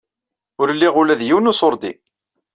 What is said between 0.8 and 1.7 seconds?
ula d yiwen n